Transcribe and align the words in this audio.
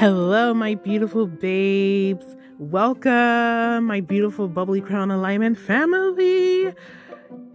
Hello, 0.00 0.54
my 0.54 0.76
beautiful 0.76 1.26
babes. 1.26 2.24
Welcome, 2.58 3.84
my 3.84 4.00
beautiful 4.00 4.48
bubbly 4.48 4.80
crown 4.80 5.10
alignment 5.10 5.58
family. 5.58 6.68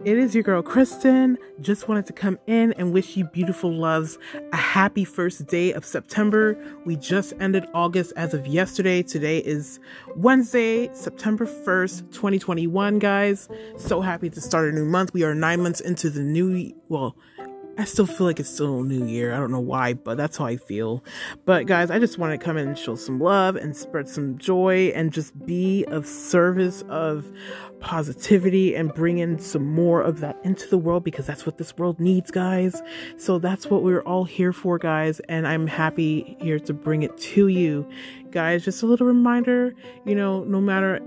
It 0.04 0.16
is 0.16 0.32
your 0.32 0.44
girl, 0.44 0.62
Kristen. 0.62 1.38
Just 1.60 1.88
wanted 1.88 2.06
to 2.06 2.12
come 2.12 2.38
in 2.46 2.72
and 2.74 2.92
wish 2.92 3.16
you 3.16 3.24
beautiful 3.24 3.72
loves 3.72 4.16
a 4.52 4.56
happy 4.56 5.04
first 5.04 5.48
day 5.48 5.72
of 5.72 5.84
September. 5.84 6.56
We 6.84 6.94
just 6.94 7.32
ended 7.40 7.66
August 7.74 8.12
as 8.14 8.32
of 8.32 8.46
yesterday. 8.46 9.02
Today 9.02 9.38
is 9.38 9.80
Wednesday, 10.14 10.88
September 10.94 11.46
1st, 11.46 12.12
2021, 12.12 13.00
guys. 13.00 13.48
So 13.76 14.00
happy 14.00 14.30
to 14.30 14.40
start 14.40 14.68
a 14.68 14.72
new 14.72 14.84
month. 14.84 15.12
We 15.12 15.24
are 15.24 15.34
nine 15.34 15.64
months 15.64 15.80
into 15.80 16.10
the 16.10 16.20
new, 16.20 16.72
well, 16.88 17.16
I 17.78 17.84
still 17.84 18.06
feel 18.06 18.26
like 18.26 18.40
it's 18.40 18.48
still 18.48 18.82
new 18.82 19.04
year. 19.04 19.34
I 19.34 19.38
don't 19.38 19.50
know 19.50 19.60
why, 19.60 19.92
but 19.92 20.16
that's 20.16 20.38
how 20.38 20.46
I 20.46 20.56
feel. 20.56 21.04
But 21.44 21.66
guys, 21.66 21.90
I 21.90 21.98
just 21.98 22.16
want 22.16 22.38
to 22.38 22.42
come 22.42 22.56
in 22.56 22.68
and 22.68 22.78
show 22.78 22.94
some 22.94 23.20
love 23.20 23.54
and 23.56 23.76
spread 23.76 24.08
some 24.08 24.38
joy 24.38 24.92
and 24.94 25.12
just 25.12 25.38
be 25.44 25.84
of 25.84 26.06
service 26.06 26.82
of 26.88 27.30
positivity 27.80 28.74
and 28.74 28.94
bring 28.94 29.18
in 29.18 29.38
some 29.38 29.66
more 29.66 30.00
of 30.00 30.20
that 30.20 30.38
into 30.42 30.66
the 30.68 30.78
world 30.78 31.04
because 31.04 31.26
that's 31.26 31.44
what 31.44 31.58
this 31.58 31.76
world 31.76 32.00
needs, 32.00 32.30
guys. 32.30 32.80
So 33.18 33.38
that's 33.38 33.66
what 33.66 33.82
we're 33.82 34.02
all 34.02 34.24
here 34.24 34.54
for, 34.54 34.78
guys. 34.78 35.20
And 35.28 35.46
I'm 35.46 35.66
happy 35.66 36.36
here 36.40 36.58
to 36.60 36.72
bring 36.72 37.02
it 37.02 37.16
to 37.18 37.48
you. 37.48 37.86
Guys, 38.30 38.64
just 38.64 38.82
a 38.82 38.86
little 38.86 39.06
reminder, 39.06 39.74
you 40.04 40.14
know, 40.14 40.44
no 40.44 40.60
matter 40.60 41.00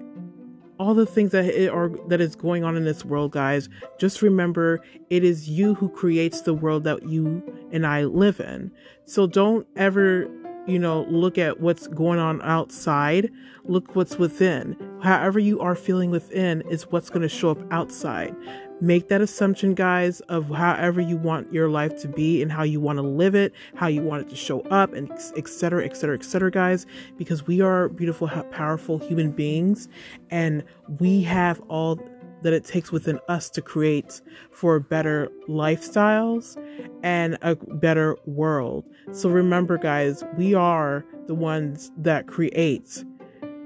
all 0.80 0.94
the 0.94 1.06
things 1.06 1.32
that 1.32 1.72
are 1.72 1.90
that 2.08 2.22
is 2.22 2.36
going 2.36 2.64
on 2.64 2.76
in 2.78 2.86
this 2.86 3.04
world 3.04 3.32
guys 3.32 3.70
just 3.98 4.22
remember 4.22 4.82
it 5.10 5.24
is 5.24 5.50
you 5.50 5.76
who 5.76 5.90
creates 5.90 6.42
the 6.42 6.54
world 6.54 6.86
that 6.86 7.04
you 7.04 7.44
and 7.72 7.86
I 7.86 8.06
live 8.06 8.40
in. 8.40 8.72
So 9.06 9.28
don't 9.28 9.68
ever 9.76 10.30
you 10.66 10.80
know 10.80 11.06
look 11.10 11.38
at 11.38 11.60
what's 11.60 11.88
going 11.88 12.20
on 12.20 12.42
outside. 12.42 13.30
Look 13.66 13.96
what's 13.96 14.18
within. 14.18 14.78
However 15.02 15.40
you 15.40 15.60
are 15.60 15.76
feeling 15.76 16.12
within 16.12 16.64
is 16.70 16.84
what's 16.92 17.10
going 17.10 17.22
to 17.22 17.30
show 17.30 17.52
up 17.52 17.62
outside 17.72 18.36
Make 18.82 19.10
that 19.10 19.20
assumption, 19.20 19.74
guys, 19.74 20.22
of 20.22 20.50
however 20.50 21.02
you 21.02 21.18
want 21.18 21.52
your 21.54 21.70
life 21.70 22.00
to 22.02 22.08
be 22.08 22.42
and 22.42 22.52
how 22.52 22.64
you 22.64 22.80
want 22.80 22.98
to 22.98 23.04
live 23.04 23.36
it, 23.36 23.54
how 23.76 23.88
you 23.88 24.02
want 24.02 24.22
it 24.26 24.30
to 24.30 24.36
show 24.36 24.62
up, 24.62 24.94
and 24.94 25.12
etc., 25.36 25.84
etc., 25.84 26.16
etc., 26.16 26.50
guys, 26.50 26.86
because 27.18 27.46
we 27.46 27.60
are 27.60 27.90
beautiful, 27.90 28.30
powerful 28.52 28.98
human 28.98 29.32
beings 29.32 29.90
and 30.30 30.64
we 31.00 31.22
have 31.24 31.60
all 31.68 32.00
that 32.42 32.54
it 32.54 32.64
takes 32.64 32.92
within 32.92 33.20
us 33.28 33.50
to 33.50 33.62
create 33.62 34.22
for 34.52 34.80
better 34.80 35.30
lifestyles 35.48 36.58
and 37.04 37.38
a 37.42 37.56
better 37.56 38.18
world. 38.26 38.86
So 39.12 39.30
remember, 39.30 39.78
guys, 39.78 40.24
we 40.38 40.54
are 40.54 41.06
the 41.28 41.36
ones 41.36 41.92
that 41.98 42.28
create. 42.28 43.04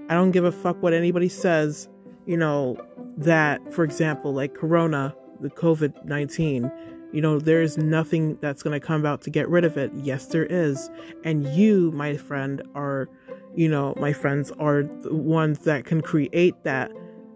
I 0.10 0.16
don't 0.16 0.32
give 0.32 0.44
a 0.44 0.52
fuck 0.52 0.82
what 0.82 0.94
anybody 0.94 1.30
says, 1.30 1.88
you 2.26 2.38
know, 2.38 2.78
that, 3.18 3.74
for 3.74 3.84
example, 3.84 4.34
like 4.34 4.56
Corona, 4.56 5.16
the 5.40 5.50
COVID 5.50 6.06
19, 6.06 6.72
you 7.12 7.22
know, 7.22 7.40
there's 7.40 7.78
nothing 7.78 8.38
that's 8.42 8.64
going 8.64 8.80
to 8.80 8.86
come 8.86 9.00
about 9.00 9.22
to 9.22 9.30
get 9.30 9.48
rid 9.48 9.64
of 9.64 9.78
it. 9.78 9.92
Yes, 9.94 10.26
there 10.26 10.46
is. 10.46 10.90
And 11.24 11.46
you, 11.46 11.92
my 11.92 12.18
friend, 12.18 12.62
are, 12.74 13.08
you 13.56 13.70
know, 13.70 13.94
my 13.98 14.14
friends 14.14 14.52
are 14.60 14.84
the 14.84 15.14
ones 15.14 15.60
that 15.60 15.86
can 15.86 16.02
create 16.02 16.64
that, 16.64 16.92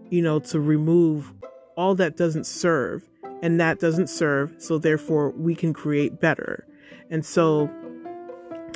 you 0.09 0.21
know, 0.23 0.39
to 0.39 0.59
remove 0.59 1.31
all 1.75 1.93
that 1.95 2.17
doesn't 2.17 2.45
serve. 2.45 3.07
And 3.43 3.59
that 3.59 3.79
doesn't 3.79 4.09
serve. 4.09 4.55
So 4.57 4.79
therefore, 4.79 5.29
we 5.29 5.53
can 5.53 5.73
create 5.73 6.19
better. 6.19 6.65
And 7.11 7.23
so 7.23 7.69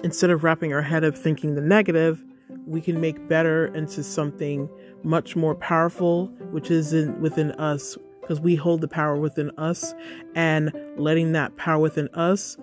instead 0.03 0.29
of 0.29 0.43
wrapping 0.43 0.71
our 0.71 0.83
head 0.83 1.03
up 1.03 1.17
thinking 1.17 1.55
the 1.55 1.61
negative, 1.61 2.23
we 2.65 2.81
can 2.81 3.01
make 3.01 3.27
better 3.27 3.67
into 3.75 4.03
something 4.03 4.69
much 5.03 5.35
more 5.35 5.55
powerful, 5.55 6.27
which 6.51 6.69
is 6.71 6.93
in, 6.93 7.19
within 7.21 7.51
us, 7.53 7.97
because 8.21 8.39
we 8.39 8.55
hold 8.55 8.81
the 8.81 8.87
power 8.87 9.17
within 9.17 9.51
us, 9.57 9.93
and 10.35 10.71
letting 10.97 11.31
that 11.31 11.55
power 11.57 11.79
within 11.79 12.07
us 12.13 12.57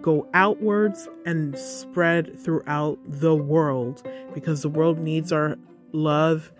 go 0.00 0.28
outwards 0.34 1.08
and 1.26 1.58
spread 1.58 2.38
throughout 2.38 2.98
the 3.04 3.34
world, 3.34 4.06
because 4.34 4.62
the 4.62 4.68
world 4.68 4.98
needs 4.98 5.32
our 5.32 5.58
love. 5.92 6.52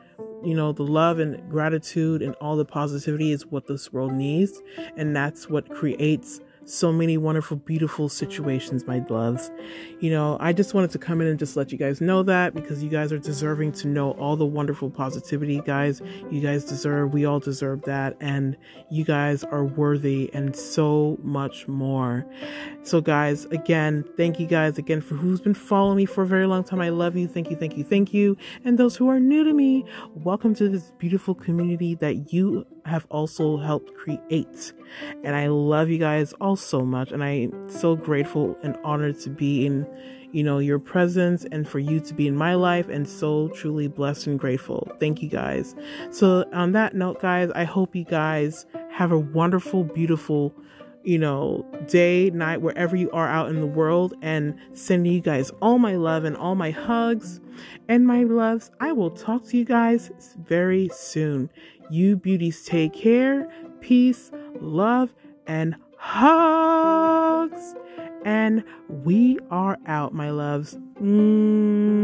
You 0.43 0.55
know, 0.55 0.73
the 0.73 0.85
love 0.85 1.19
and 1.19 1.51
gratitude 1.51 2.23
and 2.23 2.35
all 2.37 2.57
the 2.57 2.65
positivity 2.65 3.31
is 3.31 3.47
what 3.47 3.67
this 3.67 3.93
world 3.93 4.15
needs, 4.15 4.63
and 4.97 5.15
that's 5.15 5.49
what 5.51 5.69
creates 5.69 6.41
so 6.65 6.93
many 6.93 7.17
wonderful, 7.17 7.57
beautiful 7.57 8.09
situations, 8.09 8.87
my 8.87 9.05
loves. 9.09 9.51
You 10.01 10.11
know, 10.11 10.37
I 10.41 10.53
just 10.53 10.75
wanted 10.75 10.91
to 10.91 10.99
come 10.99 11.21
in 11.21 11.27
and 11.27 11.39
just 11.39 11.57
let 11.57 11.73
you 11.73 11.79
guys 11.79 12.01
know 12.01 12.23
that 12.23 12.55
because 12.55 12.83
you 12.83 12.91
guys 12.91 13.13
are 13.13 13.19
deserving 13.19 13.73
to 13.73 13.89
know 13.89 14.13
all 14.13 14.37
the 14.37 14.47
wonderful 14.47 14.91
positivity, 14.91 15.61
guys. 15.61 16.01
You 16.31 16.41
guys 16.41 16.65
deserve, 16.65 17.13
we 17.13 17.25
all 17.25 17.41
deserve 17.41 17.83
that. 17.83 18.17
And 18.21 18.57
you 18.91 19.05
guys 19.05 19.45
are 19.45 19.65
worthy 19.65 20.31
and 20.33 20.55
so 20.55 21.19
much 21.23 21.67
more. 21.67 22.27
So, 22.83 23.01
guys, 23.01 23.45
again, 23.47 24.05
thank 24.17 24.39
you 24.39 24.47
guys 24.47 24.79
again 24.79 25.01
for 25.01 25.15
who's 25.15 25.41
been 25.41 25.55
following 25.55 25.97
me 25.97 26.07
for 26.07 26.23
a 26.23 26.27
very 26.27 26.47
long 26.47 26.65
time. 26.65 26.81
I 26.81 26.91
love 26.91 27.17
you. 27.17 27.27
Thank 27.27 27.51
you, 27.51 27.57
thank 27.57 27.77
you, 27.77 27.85
thank 27.85 28.15
you. 28.15 28.37
And 28.65 28.79
those 28.79 28.97
who 28.97 29.09
are 29.09 29.21
new 29.21 29.45
to 29.45 29.53
me, 29.53 29.85
welcome 30.15 30.55
to 30.55 30.69
this 30.69 30.93
beautiful 30.99 31.35
community 31.35 31.95
that 31.97 32.33
you 32.33 32.67
have 32.91 33.07
also 33.09 33.57
helped 33.57 33.95
create. 33.95 34.73
And 35.25 35.35
I 35.35 35.47
love 35.47 35.89
you 35.89 35.99
guys 35.99 36.33
all 36.41 36.57
so 36.57 36.85
much. 36.85 37.13
And 37.13 37.23
I'm 37.23 37.69
so 37.69 37.97
grateful 37.97 38.59
and 38.63 38.77
honored 38.85 39.19
to 39.21 39.31
be 39.31 39.65
in, 39.65 39.87
you 40.33 40.43
know, 40.43 40.59
your 40.59 40.79
presence 40.79 41.47
and 41.51 41.69
for 41.69 41.79
you 41.79 42.01
to 42.01 42.15
be 42.15 42.27
in 42.27 42.37
my 42.37 42.55
life 42.55 42.89
and 42.89 43.09
so 43.09 43.49
truly 43.49 43.89
blessed 43.89 44.27
and 44.27 44.39
grateful. 44.39 44.91
Thank 45.01 45.23
you 45.23 45.29
guys. 45.29 45.75
So 46.11 46.45
on 46.53 46.73
that 46.73 46.95
note, 46.95 47.21
guys, 47.21 47.51
I 47.55 47.65
hope 47.65 47.95
you 47.95 48.05
guys 48.05 48.67
have 48.93 49.13
a 49.13 49.19
wonderful, 49.19 49.85
beautiful, 49.85 50.55
you 51.03 51.19
know, 51.19 51.65
day, 51.89 52.31
night, 52.31 52.61
wherever 52.61 52.97
you 52.97 53.11
are 53.13 53.29
out 53.29 53.49
in 53.49 53.61
the 53.61 53.67
world, 53.67 54.15
and 54.23 54.55
sending 54.73 55.13
you 55.13 55.21
guys 55.21 55.51
all 55.63 55.79
my 55.79 55.97
love 55.97 56.25
and 56.25 56.37
all 56.37 56.55
my 56.55 56.71
hugs 56.71 57.41
and 57.89 58.07
my 58.07 58.23
loves. 58.23 58.71
I 58.81 58.93
will 58.93 59.11
talk 59.11 59.47
to 59.49 59.57
you 59.57 59.65
guys 59.65 60.11
very 60.39 60.89
soon. 60.93 61.51
You 61.91 62.17
beauties 62.17 62.65
take 62.65 62.93
care, 62.93 63.49
peace, 63.81 64.31
love, 64.61 65.15
and 65.47 65.77
hugs. 65.97 67.75
And 68.25 68.65
we 68.89 69.39
are 69.51 69.79
out, 69.87 70.13
my 70.13 70.31
loves. 70.31 70.79
Mm. 71.01 72.00